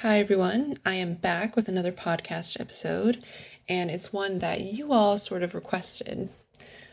Hi, 0.00 0.18
everyone. 0.18 0.76
I 0.84 0.96
am 0.96 1.14
back 1.14 1.56
with 1.56 1.68
another 1.68 1.90
podcast 1.90 2.60
episode, 2.60 3.24
and 3.66 3.90
it's 3.90 4.12
one 4.12 4.40
that 4.40 4.60
you 4.60 4.92
all 4.92 5.16
sort 5.16 5.42
of 5.42 5.54
requested. 5.54 6.28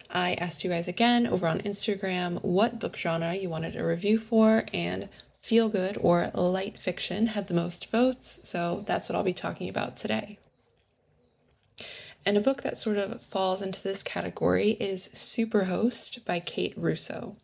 I 0.10 0.36
asked 0.36 0.64
you 0.64 0.70
guys 0.70 0.88
again 0.88 1.28
over 1.28 1.46
on 1.46 1.60
Instagram 1.60 2.42
what 2.46 2.80
book 2.80 2.96
genre 2.96 3.36
you 3.36 3.50
wanted 3.50 3.76
a 3.76 3.86
review 3.86 4.18
for, 4.18 4.64
and 4.74 5.10
feel 5.42 5.68
good 5.68 5.98
or 6.00 6.32
light 6.34 6.80
fiction 6.80 7.28
had 7.28 7.50
the 7.50 7.54
most 7.54 7.92
votes, 7.92 8.40
so 8.44 8.86
that's 8.88 9.10
what 9.10 9.18
I'll 9.18 9.24
be 9.24 9.34
talking 9.34 9.68
about 9.68 9.98
today. 9.98 10.40
And 12.26 12.38
a 12.38 12.42
book 12.42 12.64
that 12.64 12.78
sort 12.78 12.96
of 12.96 13.22
falls 13.22 13.62
into 13.62 13.84
this 13.84 14.02
category 14.02 14.78
is 14.80 15.10
Superhost 15.10 16.24
by 16.24 16.40
Kate 16.40 16.74
Russo. 16.78 17.36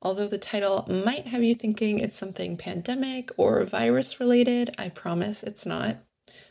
Although 0.00 0.28
the 0.28 0.38
title 0.38 0.86
might 0.88 1.26
have 1.26 1.42
you 1.42 1.54
thinking 1.54 1.98
it's 1.98 2.16
something 2.16 2.56
pandemic 2.56 3.30
or 3.36 3.64
virus 3.64 4.20
related, 4.20 4.74
I 4.78 4.88
promise 4.90 5.42
it's 5.42 5.66
not. 5.66 5.96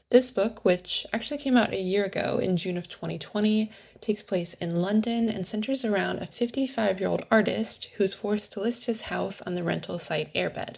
This 0.09 0.31
book, 0.31 0.63
which 0.63 1.05
actually 1.11 1.37
came 1.37 1.57
out 1.57 1.73
a 1.73 1.81
year 1.81 2.05
ago 2.05 2.39
in 2.39 2.55
June 2.55 2.77
of 2.77 2.87
2020, 2.87 3.69
takes 3.99 4.23
place 4.23 4.53
in 4.53 4.81
London 4.81 5.29
and 5.29 5.45
centers 5.45 5.83
around 5.83 6.19
a 6.19 6.25
55 6.25 6.99
year 6.99 7.09
old 7.09 7.25
artist 7.29 7.89
who's 7.97 8.13
forced 8.13 8.53
to 8.53 8.61
list 8.61 8.85
his 8.85 9.03
house 9.03 9.41
on 9.41 9.55
the 9.55 9.63
rental 9.63 9.99
site 9.99 10.33
Airbed, 10.33 10.77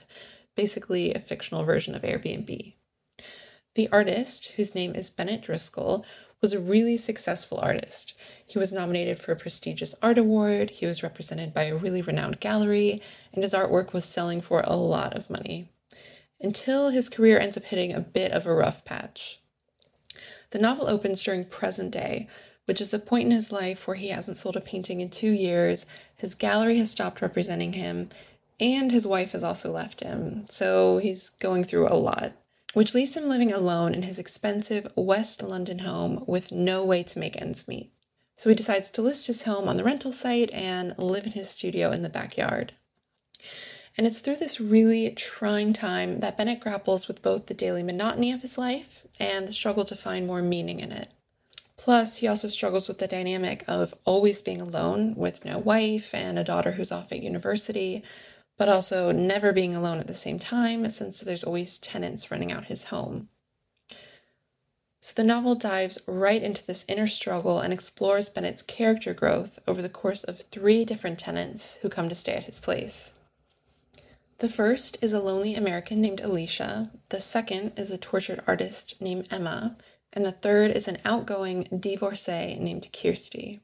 basically 0.56 1.14
a 1.14 1.20
fictional 1.20 1.64
version 1.64 1.94
of 1.94 2.02
Airbnb. 2.02 2.74
The 3.76 3.90
artist, 3.92 4.54
whose 4.56 4.74
name 4.74 4.96
is 4.96 5.12
Bennett 5.12 5.42
Driscoll, 5.42 6.06
was 6.42 6.54
a 6.54 6.60
really 6.60 6.98
successful 6.98 7.60
artist. 7.62 8.14
He 8.46 8.58
was 8.58 8.72
nominated 8.72 9.20
for 9.20 9.32
a 9.32 9.36
prestigious 9.36 9.96
art 10.02 10.18
award, 10.18 10.70
he 10.72 10.86
was 10.86 11.04
represented 11.04 11.54
by 11.54 11.64
a 11.64 11.76
really 11.76 12.02
renowned 12.02 12.40
gallery, 12.40 13.02
and 13.34 13.44
his 13.44 13.54
artwork 13.54 13.94
was 13.94 14.06
selling 14.06 14.42
for 14.42 14.62
a 14.62 14.76
lot 14.76 15.16
of 15.16 15.30
money. 15.30 15.70
Until 16.40 16.90
his 16.90 17.10
career 17.10 17.40
ends 17.40 17.58
up 17.58 17.66
hitting 17.66 17.94
a 17.94 18.00
bit 18.00 18.32
of 18.32 18.46
a 18.46 18.54
rough 18.54 18.86
patch. 18.86 19.40
The 20.52 20.60
novel 20.60 20.88
opens 20.88 21.22
during 21.22 21.46
present 21.46 21.92
day, 21.92 22.28
which 22.66 22.80
is 22.80 22.92
the 22.92 23.00
point 23.00 23.26
in 23.26 23.32
his 23.32 23.52
life 23.52 23.88
where 23.88 23.98
he 23.98 24.10
hasn't 24.10 24.38
sold 24.38 24.56
a 24.56 24.62
painting 24.62 25.02
in 25.02 25.10
two 25.10 25.32
years, 25.32 25.86
his 26.16 26.36
gallery 26.36 26.78
has 26.78 26.92
stopped 26.92 27.22
representing 27.22 27.74
him, 27.74 28.10
and 28.60 28.92
his 28.92 29.08
wife 29.08 29.32
has 29.32 29.44
also 29.44 29.72
left 29.72 30.02
him, 30.02 30.46
so 30.50 30.98
he's 30.98 31.30
going 31.30 31.64
through 31.64 31.88
a 31.88 31.96
lot, 31.96 32.34
which 32.74 32.94
leaves 32.94 33.16
him 33.16 33.28
living 33.28 33.52
alone 33.52 33.94
in 33.94 34.04
his 34.04 34.20
expensive 34.20 34.92
West 34.96 35.42
London 35.42 35.80
home 35.80 36.24
with 36.28 36.52
no 36.52 36.84
way 36.84 37.04
to 37.04 37.20
make 37.20 37.42
ends 37.42 37.68
meet. 37.68 37.92
So 38.38 38.50
he 38.50 38.56
decides 38.56 38.90
to 38.92 39.02
list 39.02 39.28
his 39.28 39.44
home 39.44 39.68
on 39.68 39.76
the 39.76 39.84
rental 39.84 40.12
site 40.12 40.50
and 40.52 40.98
live 40.98 41.26
in 41.26 41.34
his 41.34 41.50
studio 41.50 41.92
in 41.92 42.04
the 42.04 42.10
backyard. 42.10 42.74
And 43.98 44.08
it's 44.08 44.20
through 44.20 44.38
this 44.38 44.62
really 44.62 45.10
trying 45.12 45.74
time 45.74 46.22
that 46.22 46.38
Bennett 46.38 46.62
grapples 46.62 47.08
with 47.08 47.22
both 47.22 47.48
the 47.48 47.54
daily 47.54 47.84
monotony 47.84 48.32
of 48.32 48.42
his 48.42 48.58
life 48.58 49.06
and 49.20 49.46
the 49.46 49.52
struggle 49.52 49.84
to 49.84 49.96
find 49.96 50.26
more 50.26 50.42
meaning 50.42 50.80
in 50.80 50.94
it. 50.94 51.10
Plus, 51.76 52.18
he 52.18 52.28
also 52.28 52.48
struggles 52.48 52.88
with 52.88 53.00
the 53.00 53.08
dynamic 53.08 53.64
of 53.68 53.94
always 54.06 54.42
being 54.42 54.62
alone 54.62 55.16
with 55.16 55.44
no 55.44 55.58
wife 55.58 56.14
and 56.14 56.38
a 56.38 56.44
daughter 56.44 56.72
who's 56.72 56.92
off 56.92 57.12
at 57.12 57.24
university, 57.24 58.04
but 58.60 58.70
also 58.70 59.12
never 59.14 59.54
being 59.54 59.74
alone 59.74 60.00
at 60.00 60.08
the 60.08 60.14
same 60.14 60.38
time 60.38 60.88
since 60.92 61.22
there's 61.22 61.46
always 61.46 61.78
tenants 61.78 62.30
running 62.30 62.52
out 62.52 62.66
his 62.66 62.86
home. 62.86 63.30
So 65.00 65.14
the 65.16 65.24
novel 65.24 65.56
dives 65.56 65.98
right 66.06 66.44
into 66.44 66.68
this 66.68 66.84
inner 66.90 67.08
struggle 67.08 67.62
and 67.62 67.72
explores 67.72 68.28
Bennett's 68.28 68.62
character 68.62 69.14
growth 69.14 69.60
over 69.66 69.82
the 69.82 69.88
course 69.88 70.26
of 70.26 70.42
three 70.42 70.84
different 70.84 71.18
tenants 71.18 71.80
who 71.82 71.90
come 71.90 72.10
to 72.10 72.16
stay 72.16 72.34
at 72.34 72.44
his 72.44 72.60
place. 72.60 73.14
The 74.40 74.50
first 74.50 74.98
is 75.02 75.14
a 75.14 75.22
lonely 75.22 75.56
American 75.56 76.02
named 76.02 76.20
Alicia, 76.20 76.92
the 77.10 77.22
second 77.22 77.72
is 77.78 77.92
a 77.92 77.98
tortured 77.98 78.44
artist 78.46 79.02
named 79.02 79.30
Emma, 79.32 79.78
and 80.12 80.26
the 80.26 80.34
third 80.34 80.72
is 80.72 80.90
an 80.90 80.98
outgoing 81.06 81.64
divorcee 81.80 82.58
named 82.60 82.90
Kirsty. 82.92 83.62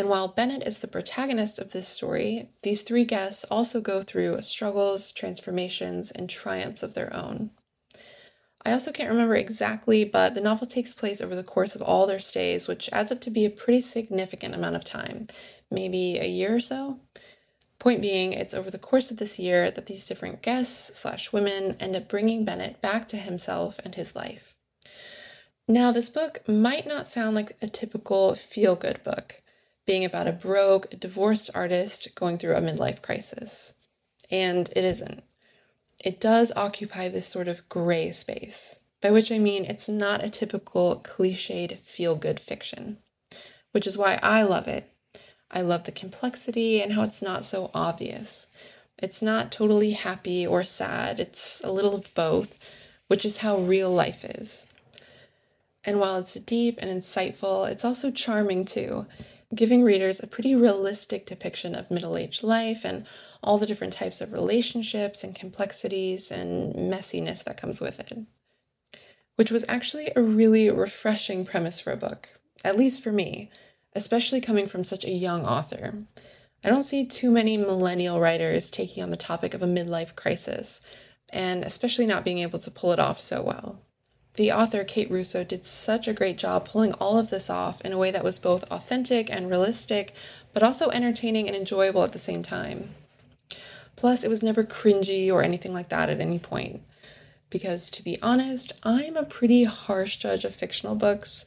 And 0.00 0.08
while 0.08 0.28
Bennett 0.28 0.66
is 0.66 0.78
the 0.78 0.88
protagonist 0.88 1.58
of 1.58 1.72
this 1.72 1.86
story, 1.86 2.48
these 2.62 2.80
three 2.80 3.04
guests 3.04 3.44
also 3.50 3.82
go 3.82 4.02
through 4.02 4.40
struggles, 4.40 5.12
transformations, 5.12 6.10
and 6.10 6.26
triumphs 6.26 6.82
of 6.82 6.94
their 6.94 7.14
own. 7.14 7.50
I 8.64 8.72
also 8.72 8.92
can't 8.92 9.10
remember 9.10 9.34
exactly, 9.34 10.04
but 10.04 10.32
the 10.32 10.40
novel 10.40 10.66
takes 10.66 10.94
place 10.94 11.20
over 11.20 11.36
the 11.36 11.42
course 11.42 11.74
of 11.74 11.82
all 11.82 12.06
their 12.06 12.18
stays, 12.18 12.66
which 12.66 12.88
adds 12.94 13.12
up 13.12 13.20
to 13.20 13.30
be 13.30 13.44
a 13.44 13.50
pretty 13.50 13.82
significant 13.82 14.54
amount 14.54 14.76
of 14.76 14.86
time, 14.86 15.26
maybe 15.70 16.16
a 16.16 16.26
year 16.26 16.56
or 16.56 16.60
so. 16.60 17.00
Point 17.78 18.00
being, 18.00 18.32
it's 18.32 18.54
over 18.54 18.70
the 18.70 18.78
course 18.78 19.10
of 19.10 19.18
this 19.18 19.38
year 19.38 19.70
that 19.70 19.84
these 19.84 20.06
different 20.06 20.40
guests 20.40 20.98
slash 20.98 21.30
women 21.30 21.76
end 21.78 21.94
up 21.94 22.08
bringing 22.08 22.46
Bennett 22.46 22.80
back 22.80 23.06
to 23.08 23.18
himself 23.18 23.78
and 23.84 23.96
his 23.96 24.16
life. 24.16 24.54
Now, 25.68 25.92
this 25.92 26.08
book 26.08 26.40
might 26.48 26.86
not 26.86 27.06
sound 27.06 27.36
like 27.36 27.52
a 27.60 27.66
typical 27.66 28.34
feel 28.34 28.76
good 28.76 29.02
book, 29.02 29.42
being 29.86 30.04
about 30.04 30.28
a 30.28 30.32
broke, 30.32 30.90
divorced 30.98 31.50
artist 31.54 32.08
going 32.14 32.38
through 32.38 32.56
a 32.56 32.60
midlife 32.60 33.02
crisis. 33.02 33.74
And 34.30 34.68
it 34.76 34.84
isn't. 34.84 35.22
It 35.98 36.20
does 36.20 36.52
occupy 36.56 37.08
this 37.08 37.26
sort 37.26 37.48
of 37.48 37.68
gray 37.68 38.10
space, 38.10 38.80
by 39.02 39.10
which 39.10 39.32
I 39.32 39.38
mean 39.38 39.64
it's 39.64 39.88
not 39.88 40.24
a 40.24 40.30
typical 40.30 41.00
cliched 41.04 41.78
feel 41.80 42.14
good 42.14 42.40
fiction, 42.40 42.98
which 43.72 43.86
is 43.86 43.98
why 43.98 44.18
I 44.22 44.42
love 44.42 44.68
it 44.68 44.90
I 45.50 45.62
love 45.62 45.84
the 45.84 45.92
complexity 45.92 46.80
and 46.80 46.92
how 46.92 47.02
it's 47.02 47.22
not 47.22 47.44
so 47.44 47.70
obvious. 47.74 48.46
It's 48.98 49.20
not 49.20 49.50
totally 49.50 49.92
happy 49.92 50.46
or 50.46 50.62
sad, 50.62 51.18
it's 51.18 51.60
a 51.64 51.72
little 51.72 51.94
of 51.94 52.14
both, 52.14 52.58
which 53.08 53.24
is 53.24 53.38
how 53.38 53.56
real 53.56 53.90
life 53.90 54.24
is. 54.24 54.66
And 55.82 55.98
while 55.98 56.18
it's 56.18 56.34
deep 56.34 56.78
and 56.80 56.90
insightful, 56.90 57.68
it's 57.68 57.84
also 57.84 58.10
charming 58.10 58.64
too, 58.64 59.06
giving 59.54 59.82
readers 59.82 60.20
a 60.20 60.26
pretty 60.26 60.54
realistic 60.54 61.26
depiction 61.26 61.74
of 61.74 61.90
middle 61.90 62.16
aged 62.16 62.42
life 62.42 62.84
and 62.84 63.06
all 63.42 63.58
the 63.58 63.66
different 63.66 63.92
types 63.92 64.20
of 64.20 64.32
relationships 64.32 65.24
and 65.24 65.34
complexities 65.34 66.30
and 66.30 66.74
messiness 66.74 67.42
that 67.44 67.56
comes 67.56 67.80
with 67.80 67.98
it. 68.00 68.18
Which 69.36 69.50
was 69.50 69.64
actually 69.68 70.10
a 70.14 70.22
really 70.22 70.70
refreshing 70.70 71.44
premise 71.44 71.80
for 71.80 71.92
a 71.92 71.96
book, 71.96 72.28
at 72.64 72.76
least 72.76 73.02
for 73.02 73.10
me 73.10 73.50
especially 73.94 74.40
coming 74.40 74.68
from 74.68 74.84
such 74.84 75.04
a 75.04 75.10
young 75.10 75.44
author. 75.44 76.04
I 76.62 76.68
don't 76.68 76.84
see 76.84 77.04
too 77.04 77.30
many 77.30 77.56
millennial 77.56 78.20
writers 78.20 78.70
taking 78.70 79.02
on 79.02 79.10
the 79.10 79.16
topic 79.16 79.54
of 79.54 79.62
a 79.62 79.66
midlife 79.66 80.14
crisis, 80.14 80.80
and 81.32 81.64
especially 81.64 82.06
not 82.06 82.24
being 82.24 82.38
able 82.38 82.58
to 82.58 82.70
pull 82.70 82.92
it 82.92 83.00
off 83.00 83.20
so 83.20 83.42
well. 83.42 83.80
The 84.34 84.52
author, 84.52 84.84
Kate 84.84 85.10
Russo, 85.10 85.42
did 85.42 85.66
such 85.66 86.06
a 86.06 86.12
great 86.12 86.38
job 86.38 86.68
pulling 86.68 86.92
all 86.94 87.18
of 87.18 87.30
this 87.30 87.50
off 87.50 87.80
in 87.80 87.92
a 87.92 87.98
way 87.98 88.10
that 88.10 88.24
was 88.24 88.38
both 88.38 88.70
authentic 88.70 89.28
and 89.30 89.50
realistic, 89.50 90.14
but 90.52 90.62
also 90.62 90.90
entertaining 90.90 91.48
and 91.48 91.56
enjoyable 91.56 92.04
at 92.04 92.12
the 92.12 92.18
same 92.18 92.42
time. 92.42 92.90
Plus, 93.96 94.24
it 94.24 94.30
was 94.30 94.42
never 94.42 94.64
cringy 94.64 95.30
or 95.30 95.42
anything 95.42 95.74
like 95.74 95.88
that 95.88 96.08
at 96.08 96.20
any 96.20 96.38
point. 96.38 96.80
Because 97.50 97.90
to 97.90 98.04
be 98.04 98.22
honest, 98.22 98.72
I'm 98.84 99.16
a 99.16 99.24
pretty 99.24 99.64
harsh 99.64 100.16
judge 100.16 100.44
of 100.44 100.54
fictional 100.54 100.94
books. 100.94 101.44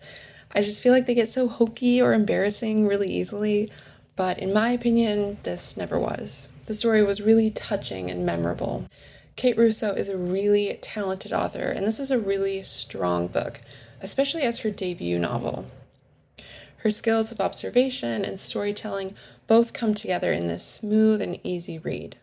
I 0.53 0.61
just 0.61 0.83
feel 0.83 0.91
like 0.91 1.07
they 1.07 1.15
get 1.15 1.31
so 1.31 1.47
hokey 1.47 2.01
or 2.01 2.13
embarrassing 2.13 2.85
really 2.85 3.07
easily, 3.07 3.71
but 4.15 4.37
in 4.37 4.53
my 4.53 4.69
opinion, 4.69 5.37
this 5.43 5.77
never 5.77 5.97
was. 5.97 6.49
The 6.65 6.75
story 6.75 7.01
was 7.01 7.21
really 7.21 7.49
touching 7.49 8.11
and 8.11 8.25
memorable. 8.25 8.87
Kate 9.35 9.57
Russo 9.57 9.93
is 9.93 10.09
a 10.09 10.17
really 10.17 10.77
talented 10.81 11.33
author, 11.33 11.69
and 11.69 11.85
this 11.85 11.99
is 11.99 12.11
a 12.11 12.19
really 12.19 12.61
strong 12.63 13.27
book, 13.27 13.61
especially 14.01 14.43
as 14.43 14.59
her 14.59 14.69
debut 14.69 15.17
novel. 15.17 15.65
Her 16.77 16.91
skills 16.91 17.31
of 17.31 17.39
observation 17.39 18.25
and 18.25 18.39
storytelling 18.39 19.15
both 19.47 19.73
come 19.73 19.93
together 19.93 20.31
in 20.31 20.47
this 20.47 20.65
smooth 20.65 21.21
and 21.21 21.39
easy 21.43 21.79
read. 21.79 22.17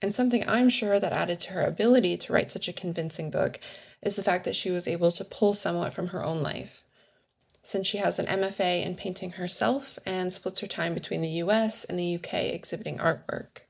And 0.00 0.14
something 0.14 0.48
I'm 0.48 0.68
sure 0.68 0.98
that 0.98 1.12
added 1.12 1.40
to 1.40 1.52
her 1.52 1.62
ability 1.62 2.16
to 2.18 2.32
write 2.32 2.50
such 2.50 2.68
a 2.68 2.72
convincing 2.72 3.30
book 3.30 3.60
is 4.02 4.16
the 4.16 4.22
fact 4.22 4.44
that 4.44 4.56
she 4.56 4.70
was 4.70 4.88
able 4.88 5.12
to 5.12 5.24
pull 5.24 5.54
somewhat 5.54 5.94
from 5.94 6.08
her 6.08 6.24
own 6.24 6.42
life 6.42 6.84
since 7.62 7.86
she 7.86 7.98
has 7.98 8.18
an 8.18 8.26
MFA 8.26 8.84
in 8.84 8.96
painting 8.96 9.32
herself 9.32 9.98
and 10.04 10.32
splits 10.32 10.60
her 10.60 10.66
time 10.66 10.94
between 10.94 11.22
the 11.22 11.28
US 11.28 11.84
and 11.84 11.98
the 11.98 12.16
UK 12.16 12.34
exhibiting 12.34 12.98
artwork. 12.98 13.62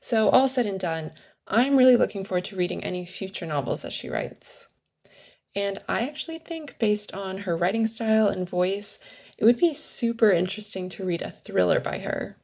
So, 0.00 0.30
all 0.30 0.48
said 0.48 0.66
and 0.66 0.80
done, 0.80 1.12
I'm 1.46 1.76
really 1.76 1.96
looking 1.96 2.24
forward 2.24 2.44
to 2.46 2.56
reading 2.56 2.82
any 2.82 3.04
future 3.04 3.46
novels 3.46 3.82
that 3.82 3.92
she 3.92 4.08
writes. 4.08 4.68
And 5.54 5.80
I 5.88 6.06
actually 6.06 6.38
think, 6.38 6.78
based 6.78 7.12
on 7.12 7.38
her 7.38 7.56
writing 7.56 7.86
style 7.86 8.28
and 8.28 8.48
voice, 8.48 8.98
it 9.36 9.44
would 9.44 9.58
be 9.58 9.74
super 9.74 10.30
interesting 10.30 10.88
to 10.90 11.04
read 11.04 11.22
a 11.22 11.30
thriller 11.30 11.80
by 11.80 11.98
her. 11.98 12.36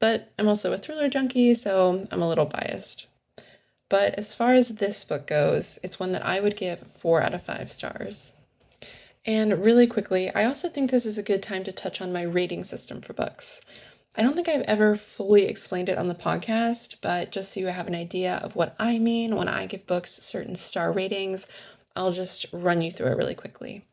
But 0.00 0.32
I'm 0.38 0.48
also 0.48 0.72
a 0.72 0.78
thriller 0.78 1.08
junkie, 1.08 1.54
so 1.54 2.06
I'm 2.10 2.22
a 2.22 2.28
little 2.28 2.46
biased. 2.46 3.06
But 3.90 4.14
as 4.14 4.34
far 4.34 4.54
as 4.54 4.68
this 4.68 5.04
book 5.04 5.26
goes, 5.26 5.78
it's 5.82 6.00
one 6.00 6.12
that 6.12 6.24
I 6.24 6.40
would 6.40 6.56
give 6.56 6.78
four 6.80 7.20
out 7.20 7.34
of 7.34 7.42
five 7.42 7.70
stars. 7.70 8.32
And 9.26 9.62
really 9.62 9.86
quickly, 9.86 10.34
I 10.34 10.44
also 10.44 10.68
think 10.68 10.90
this 10.90 11.04
is 11.04 11.18
a 11.18 11.22
good 11.22 11.42
time 11.42 11.64
to 11.64 11.72
touch 11.72 12.00
on 12.00 12.12
my 12.12 12.22
rating 12.22 12.64
system 12.64 13.02
for 13.02 13.12
books. 13.12 13.60
I 14.16 14.22
don't 14.22 14.34
think 14.34 14.48
I've 14.48 14.62
ever 14.62 14.96
fully 14.96 15.44
explained 15.44 15.88
it 15.88 15.96
on 15.96 16.08
the 16.08 16.16
podcast, 16.16 16.96
but 17.00 17.30
just 17.30 17.52
so 17.52 17.60
you 17.60 17.66
have 17.68 17.86
an 17.86 17.94
idea 17.94 18.40
of 18.42 18.56
what 18.56 18.74
I 18.78 18.98
mean 18.98 19.36
when 19.36 19.46
I 19.46 19.66
give 19.66 19.86
books 19.86 20.10
certain 20.10 20.56
star 20.56 20.90
ratings, 20.90 21.46
I'll 21.94 22.10
just 22.10 22.46
run 22.52 22.82
you 22.82 22.90
through 22.90 23.12
it 23.12 23.16
really 23.16 23.36
quickly. 23.36 23.84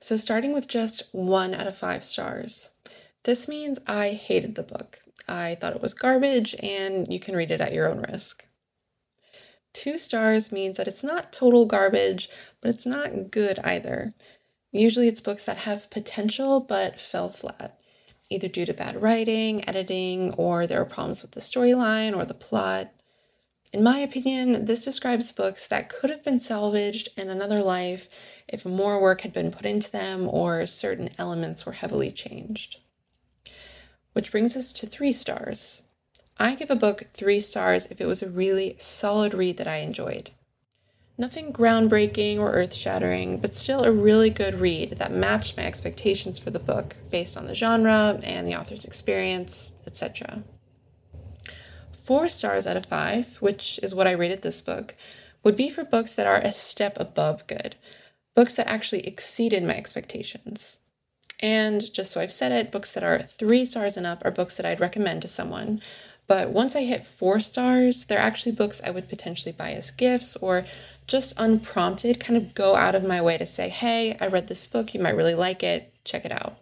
So, 0.00 0.16
starting 0.16 0.52
with 0.54 0.66
just 0.66 1.02
one 1.12 1.52
out 1.52 1.66
of 1.66 1.76
five 1.76 2.02
stars. 2.02 2.70
This 3.24 3.46
means 3.46 3.78
I 3.86 4.10
hated 4.10 4.54
the 4.54 4.62
book. 4.62 5.00
I 5.28 5.56
thought 5.60 5.76
it 5.76 5.82
was 5.82 5.94
garbage, 5.94 6.56
and 6.60 7.06
you 7.12 7.20
can 7.20 7.36
read 7.36 7.50
it 7.50 7.60
at 7.60 7.72
your 7.72 7.88
own 7.88 8.04
risk. 8.10 8.46
Two 9.74 9.98
stars 9.98 10.50
means 10.50 10.78
that 10.78 10.88
it's 10.88 11.04
not 11.04 11.32
total 11.32 11.66
garbage, 11.66 12.28
but 12.60 12.70
it's 12.70 12.86
not 12.86 13.30
good 13.30 13.58
either. 13.60 14.14
Usually, 14.72 15.06
it's 15.06 15.20
books 15.20 15.44
that 15.44 15.58
have 15.58 15.90
potential 15.90 16.60
but 16.60 16.98
fell 16.98 17.28
flat 17.28 17.78
either 18.32 18.48
due 18.48 18.66
to 18.66 18.74
bad 18.74 19.00
writing, 19.00 19.66
editing, 19.68 20.32
or 20.34 20.66
there 20.66 20.80
are 20.80 20.86
problems 20.86 21.22
with 21.22 21.32
the 21.32 21.40
storyline 21.40 22.16
or 22.16 22.24
the 22.24 22.34
plot. 22.34 22.92
In 23.72 23.82
my 23.82 23.98
opinion, 23.98 24.66
this 24.66 24.84
describes 24.84 25.32
books 25.32 25.66
that 25.68 25.88
could 25.88 26.10
have 26.10 26.24
been 26.24 26.38
salvaged 26.38 27.08
in 27.16 27.30
another 27.30 27.62
life 27.62 28.08
if 28.46 28.66
more 28.66 29.00
work 29.00 29.22
had 29.22 29.32
been 29.32 29.50
put 29.50 29.64
into 29.64 29.90
them 29.90 30.28
or 30.28 30.66
certain 30.66 31.10
elements 31.18 31.64
were 31.64 31.72
heavily 31.72 32.10
changed. 32.10 32.78
Which 34.12 34.30
brings 34.30 34.56
us 34.56 34.72
to 34.74 34.86
three 34.86 35.12
stars. 35.12 35.82
I 36.38 36.54
give 36.54 36.70
a 36.70 36.76
book 36.76 37.06
three 37.14 37.40
stars 37.40 37.86
if 37.86 38.00
it 38.00 38.06
was 38.06 38.22
a 38.22 38.28
really 38.28 38.76
solid 38.78 39.32
read 39.32 39.56
that 39.56 39.68
I 39.68 39.76
enjoyed. 39.76 40.32
Nothing 41.18 41.52
groundbreaking 41.52 42.38
or 42.38 42.52
earth 42.52 42.72
shattering, 42.72 43.38
but 43.38 43.54
still 43.54 43.84
a 43.84 43.92
really 43.92 44.30
good 44.30 44.60
read 44.60 44.92
that 44.92 45.12
matched 45.12 45.56
my 45.56 45.64
expectations 45.64 46.38
for 46.38 46.50
the 46.50 46.58
book 46.58 46.96
based 47.10 47.36
on 47.36 47.46
the 47.46 47.54
genre 47.54 48.18
and 48.24 48.48
the 48.48 48.56
author's 48.56 48.84
experience, 48.84 49.72
etc. 49.86 50.42
Four 52.02 52.28
stars 52.28 52.66
out 52.66 52.76
of 52.76 52.86
five, 52.86 53.36
which 53.36 53.78
is 53.82 53.94
what 53.94 54.06
I 54.06 54.12
rated 54.12 54.42
this 54.42 54.60
book, 54.60 54.96
would 55.44 55.56
be 55.56 55.70
for 55.70 55.84
books 55.84 56.12
that 56.12 56.26
are 56.26 56.38
a 56.38 56.50
step 56.50 56.98
above 56.98 57.46
good, 57.46 57.76
books 58.34 58.54
that 58.54 58.68
actually 58.68 59.06
exceeded 59.06 59.62
my 59.62 59.76
expectations. 59.76 60.80
And 61.40 61.92
just 61.92 62.12
so 62.12 62.20
I've 62.20 62.32
said 62.32 62.52
it, 62.52 62.70
books 62.70 62.92
that 62.92 63.02
are 63.02 63.22
three 63.22 63.64
stars 63.64 63.96
and 63.96 64.06
up 64.06 64.24
are 64.24 64.30
books 64.30 64.56
that 64.56 64.66
I'd 64.66 64.80
recommend 64.80 65.22
to 65.22 65.28
someone. 65.28 65.80
But 66.32 66.48
once 66.48 66.74
I 66.74 66.84
hit 66.84 67.04
four 67.04 67.40
stars, 67.40 68.06
they're 68.06 68.18
actually 68.18 68.52
books 68.52 68.80
I 68.82 68.90
would 68.90 69.06
potentially 69.06 69.52
buy 69.52 69.72
as 69.72 69.90
gifts 69.90 70.34
or 70.36 70.64
just 71.06 71.34
unprompted 71.36 72.20
kind 72.20 72.38
of 72.38 72.54
go 72.54 72.74
out 72.74 72.94
of 72.94 73.04
my 73.04 73.20
way 73.20 73.36
to 73.36 73.44
say, 73.44 73.68
hey, 73.68 74.16
I 74.18 74.28
read 74.28 74.48
this 74.48 74.66
book, 74.66 74.94
you 74.94 75.02
might 75.02 75.14
really 75.14 75.34
like 75.34 75.62
it, 75.62 75.92
check 76.04 76.24
it 76.24 76.32
out. 76.32 76.56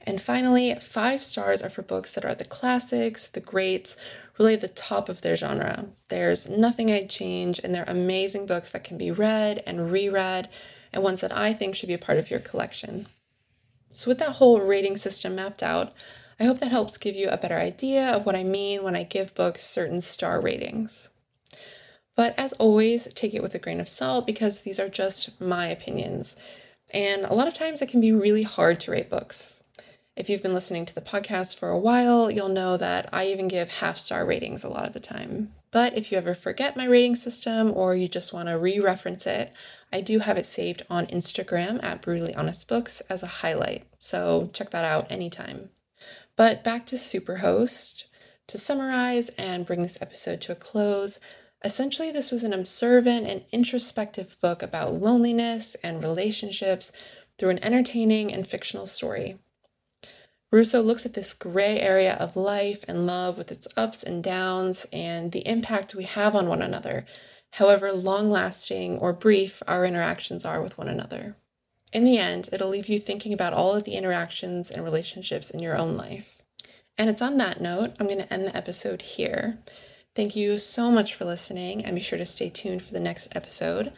And 0.00 0.20
finally, 0.20 0.74
five 0.74 1.22
stars 1.22 1.62
are 1.62 1.70
for 1.70 1.82
books 1.82 2.10
that 2.16 2.24
are 2.24 2.34
the 2.34 2.44
classics, 2.44 3.28
the 3.28 3.38
greats, 3.38 3.96
really 4.38 4.56
the 4.56 4.66
top 4.66 5.08
of 5.08 5.22
their 5.22 5.36
genre. 5.36 5.86
There's 6.08 6.48
nothing 6.48 6.90
I'd 6.90 7.08
change, 7.08 7.60
and 7.62 7.72
they're 7.72 7.84
amazing 7.86 8.44
books 8.44 8.70
that 8.70 8.82
can 8.82 8.98
be 8.98 9.12
read 9.12 9.62
and 9.68 9.92
reread, 9.92 10.48
and 10.92 11.04
ones 11.04 11.20
that 11.20 11.32
I 11.32 11.52
think 11.52 11.76
should 11.76 11.86
be 11.86 11.94
a 11.94 11.98
part 11.98 12.18
of 12.18 12.28
your 12.28 12.40
collection. 12.40 13.06
So, 13.92 14.10
with 14.10 14.18
that 14.18 14.38
whole 14.38 14.60
rating 14.60 14.96
system 14.96 15.36
mapped 15.36 15.62
out, 15.62 15.94
I 16.38 16.44
hope 16.44 16.60
that 16.60 16.70
helps 16.70 16.96
give 16.96 17.14
you 17.14 17.28
a 17.28 17.36
better 17.36 17.58
idea 17.58 18.08
of 18.10 18.26
what 18.26 18.36
I 18.36 18.44
mean 18.44 18.82
when 18.82 18.96
I 18.96 19.02
give 19.02 19.34
books 19.34 19.64
certain 19.64 20.00
star 20.00 20.40
ratings. 20.40 21.10
But 22.16 22.34
as 22.38 22.52
always, 22.54 23.08
take 23.14 23.34
it 23.34 23.42
with 23.42 23.54
a 23.54 23.58
grain 23.58 23.80
of 23.80 23.88
salt 23.88 24.26
because 24.26 24.60
these 24.60 24.78
are 24.78 24.88
just 24.88 25.40
my 25.40 25.66
opinions. 25.66 26.36
And 26.92 27.24
a 27.24 27.34
lot 27.34 27.48
of 27.48 27.54
times 27.54 27.82
it 27.82 27.88
can 27.88 28.00
be 28.00 28.12
really 28.12 28.44
hard 28.44 28.80
to 28.80 28.90
rate 28.90 29.10
books. 29.10 29.62
If 30.16 30.30
you've 30.30 30.42
been 30.42 30.54
listening 30.54 30.86
to 30.86 30.94
the 30.94 31.00
podcast 31.00 31.56
for 31.56 31.70
a 31.70 31.78
while, 31.78 32.30
you'll 32.30 32.48
know 32.48 32.76
that 32.76 33.08
I 33.12 33.26
even 33.26 33.48
give 33.48 33.78
half 33.78 33.98
star 33.98 34.24
ratings 34.24 34.62
a 34.62 34.68
lot 34.68 34.86
of 34.86 34.92
the 34.92 35.00
time. 35.00 35.52
But 35.72 35.98
if 35.98 36.12
you 36.12 36.18
ever 36.18 36.36
forget 36.36 36.76
my 36.76 36.84
rating 36.84 37.16
system 37.16 37.72
or 37.74 37.96
you 37.96 38.06
just 38.06 38.32
want 38.32 38.48
to 38.48 38.56
re 38.56 38.78
reference 38.78 39.26
it, 39.26 39.52
I 39.92 40.00
do 40.00 40.20
have 40.20 40.38
it 40.38 40.46
saved 40.46 40.82
on 40.88 41.06
Instagram 41.06 41.82
at 41.82 42.00
Brutally 42.00 42.32
Honest 42.32 42.68
Books 42.68 43.00
as 43.10 43.24
a 43.24 43.42
highlight. 43.42 43.84
So 43.98 44.50
check 44.52 44.70
that 44.70 44.84
out 44.84 45.10
anytime. 45.10 45.70
But 46.36 46.64
back 46.64 46.86
to 46.86 46.96
Superhost. 46.96 48.04
To 48.48 48.58
summarize 48.58 49.30
and 49.30 49.64
bring 49.64 49.82
this 49.82 50.00
episode 50.02 50.40
to 50.42 50.52
a 50.52 50.56
close, 50.56 51.18
Essentially, 51.64 52.10
this 52.10 52.30
was 52.30 52.44
an 52.44 52.52
observant 52.52 53.26
and 53.26 53.42
introspective 53.50 54.36
book 54.42 54.62
about 54.62 54.92
loneliness 54.92 55.76
and 55.82 56.04
relationships 56.04 56.92
through 57.38 57.48
an 57.48 57.64
entertaining 57.64 58.30
and 58.30 58.46
fictional 58.46 58.86
story. 58.86 59.36
Russo 60.52 60.82
looks 60.82 61.06
at 61.06 61.14
this 61.14 61.32
gray 61.32 61.80
area 61.80 62.14
of 62.16 62.36
life 62.36 62.84
and 62.86 63.06
love 63.06 63.38
with 63.38 63.50
its 63.50 63.66
ups 63.78 64.02
and 64.02 64.22
downs 64.22 64.86
and 64.92 65.32
the 65.32 65.48
impact 65.48 65.94
we 65.94 66.04
have 66.04 66.36
on 66.36 66.48
one 66.48 66.60
another, 66.60 67.06
however 67.52 67.90
long 67.92 68.30
lasting 68.30 68.98
or 68.98 69.14
brief 69.14 69.62
our 69.66 69.86
interactions 69.86 70.44
are 70.44 70.60
with 70.62 70.76
one 70.76 70.88
another. 70.88 71.34
In 71.94 72.04
the 72.04 72.18
end, 72.18 72.48
it'll 72.52 72.70
leave 72.70 72.88
you 72.88 72.98
thinking 72.98 73.32
about 73.32 73.54
all 73.54 73.76
of 73.76 73.84
the 73.84 73.94
interactions 73.94 74.68
and 74.68 74.82
relationships 74.82 75.48
in 75.48 75.60
your 75.60 75.78
own 75.78 75.96
life. 75.96 76.42
And 76.98 77.08
it's 77.08 77.22
on 77.22 77.36
that 77.38 77.60
note, 77.60 77.94
I'm 78.00 78.06
going 78.06 78.18
to 78.18 78.32
end 78.34 78.46
the 78.46 78.56
episode 78.56 79.00
here. 79.02 79.60
Thank 80.16 80.34
you 80.34 80.58
so 80.58 80.90
much 80.90 81.14
for 81.14 81.24
listening, 81.24 81.84
and 81.84 81.94
be 81.94 82.02
sure 82.02 82.18
to 82.18 82.26
stay 82.26 82.50
tuned 82.50 82.82
for 82.82 82.92
the 82.92 82.98
next 82.98 83.28
episode. 83.36 83.92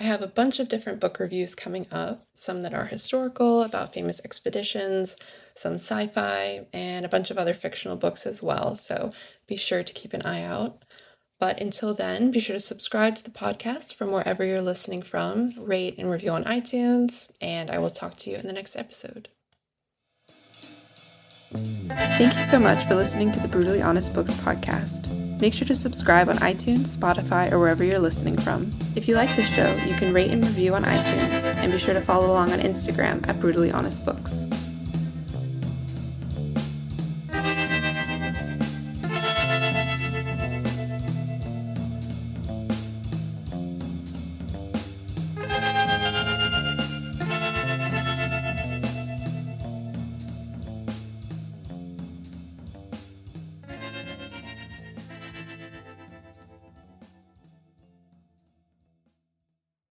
I 0.00 0.04
have 0.04 0.22
a 0.22 0.26
bunch 0.26 0.60
of 0.60 0.70
different 0.70 1.00
book 1.00 1.18
reviews 1.18 1.54
coming 1.54 1.86
up, 1.92 2.22
some 2.32 2.62
that 2.62 2.72
are 2.72 2.86
historical 2.86 3.62
about 3.62 3.92
famous 3.92 4.20
expeditions, 4.24 5.16
some 5.54 5.74
sci 5.74 6.06
fi, 6.06 6.66
and 6.72 7.04
a 7.04 7.10
bunch 7.10 7.30
of 7.30 7.36
other 7.36 7.52
fictional 7.52 7.98
books 7.98 8.24
as 8.24 8.42
well. 8.42 8.76
So 8.76 9.10
be 9.46 9.56
sure 9.56 9.82
to 9.82 9.92
keep 9.92 10.14
an 10.14 10.22
eye 10.22 10.42
out. 10.42 10.82
But 11.42 11.60
until 11.60 11.92
then, 11.92 12.30
be 12.30 12.38
sure 12.38 12.54
to 12.54 12.60
subscribe 12.60 13.16
to 13.16 13.24
the 13.24 13.32
podcast 13.32 13.94
from 13.94 14.12
wherever 14.12 14.44
you're 14.44 14.62
listening 14.62 15.02
from, 15.02 15.50
rate 15.58 15.98
and 15.98 16.08
review 16.08 16.30
on 16.30 16.44
iTunes, 16.44 17.32
and 17.40 17.68
I 17.68 17.78
will 17.78 17.90
talk 17.90 18.14
to 18.18 18.30
you 18.30 18.36
in 18.36 18.46
the 18.46 18.52
next 18.52 18.76
episode. 18.76 19.28
Thank 21.52 22.36
you 22.36 22.42
so 22.44 22.60
much 22.60 22.84
for 22.84 22.94
listening 22.94 23.32
to 23.32 23.40
the 23.40 23.48
Brutally 23.48 23.82
Honest 23.82 24.14
Books 24.14 24.30
podcast. 24.34 25.10
Make 25.40 25.52
sure 25.52 25.66
to 25.66 25.74
subscribe 25.74 26.28
on 26.28 26.36
iTunes, 26.36 26.96
Spotify, 26.96 27.50
or 27.50 27.58
wherever 27.58 27.82
you're 27.82 27.98
listening 27.98 28.36
from. 28.38 28.70
If 28.94 29.08
you 29.08 29.16
like 29.16 29.34
this 29.34 29.52
show, 29.52 29.74
you 29.84 29.96
can 29.96 30.14
rate 30.14 30.30
and 30.30 30.44
review 30.44 30.76
on 30.76 30.84
iTunes, 30.84 31.42
and 31.42 31.72
be 31.72 31.78
sure 31.78 31.92
to 31.92 32.00
follow 32.00 32.30
along 32.30 32.52
on 32.52 32.60
Instagram 32.60 33.26
at 33.26 33.40
Brutally 33.40 33.72
Honest 33.72 34.04
Books. 34.04 34.46